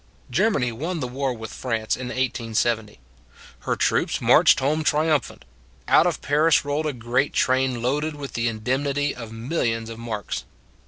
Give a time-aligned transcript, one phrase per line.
[0.31, 2.99] Germany won the war with France in 1870.
[3.59, 5.43] Her troops marched home tri umphant:
[5.87, 10.43] out of Paris rolled a great train loaded with the indemnity of millions of marks.